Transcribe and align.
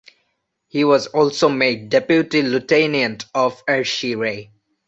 He 0.67 0.83
was 0.83 1.05
also 1.05 1.47
made 1.47 1.89
Deputy 1.89 2.41
lieutenant 2.41 3.25
of 3.35 3.61
Ayrshire. 3.69 4.47